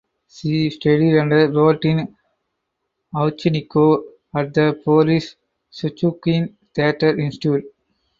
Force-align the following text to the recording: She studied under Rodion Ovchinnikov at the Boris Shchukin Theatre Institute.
She 0.27 0.71
studied 0.71 1.15
under 1.19 1.47
Rodion 1.51 2.15
Ovchinnikov 3.13 4.01
at 4.35 4.51
the 4.51 4.81
Boris 4.83 5.35
Shchukin 5.71 6.55
Theatre 6.73 7.19
Institute. 7.19 7.65